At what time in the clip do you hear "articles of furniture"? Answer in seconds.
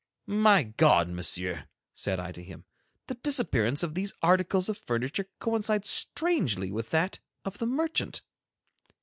4.23-5.27